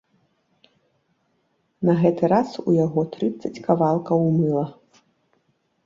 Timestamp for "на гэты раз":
1.91-2.49